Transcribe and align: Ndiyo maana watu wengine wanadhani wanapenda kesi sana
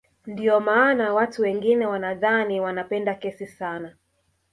Ndiyo 0.27 0.59
maana 0.59 1.13
watu 1.13 1.41
wengine 1.41 1.85
wanadhani 1.85 2.61
wanapenda 2.61 3.15
kesi 3.15 3.47
sana 3.47 3.93